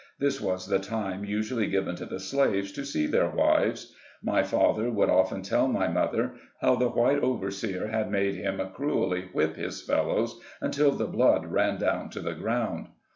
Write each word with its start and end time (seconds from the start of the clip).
This 0.17 0.41
was 0.41 0.65
the 0.65 0.79
time 0.79 1.23
usually 1.25 1.67
given 1.67 1.95
to 1.97 2.07
the 2.07 2.19
slaves 2.19 2.71
to 2.71 2.83
see 2.83 3.05
their 3.05 3.29
wives. 3.29 3.93
My 4.23 4.41
father 4.41 4.89
would 4.89 5.11
often 5.11 5.43
tell 5.43 5.67
my 5.67 5.87
mother 5.89 6.33
how 6.59 6.73
the 6.75 6.89
white 6.89 7.19
overseer 7.19 7.85
had 7.85 8.09
made 8.09 8.33
him 8.33 8.59
cruelly 8.73 9.29
whip 9.31 9.57
his 9.57 9.83
fellows, 9.83 10.41
until 10.59 10.89
the 10.89 11.05
blood 11.05 11.45
ran 11.45 11.77
down 11.77 12.09
to 12.09 12.19
the 12.19 12.33
ground. 12.33 12.87